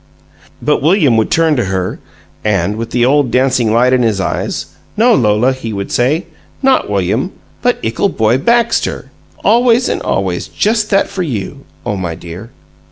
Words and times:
But 0.63 0.81
William 0.81 1.15
would 1.17 1.29
turn 1.29 1.55
to 1.57 1.65
her, 1.65 1.99
and, 2.43 2.75
with 2.75 2.89
the 2.89 3.05
old, 3.05 3.29
dancing 3.29 3.71
light 3.71 3.93
in 3.93 4.01
his 4.01 4.19
eyes, 4.19 4.65
"No, 4.97 5.13
Lola," 5.13 5.53
he 5.53 5.71
would 5.73 5.91
say, 5.91 6.25
"not 6.63 6.89
William, 6.89 7.33
but 7.61 7.77
Ickle 7.83 8.09
Boy 8.09 8.39
Baxter! 8.39 9.11
Always 9.43 9.89
and 9.89 10.01
always, 10.01 10.47
just 10.47 10.89
that 10.89 11.07
for 11.07 11.21
you; 11.21 11.65
oh, 11.85 11.97
my 11.97 12.15
dear!" 12.15 12.49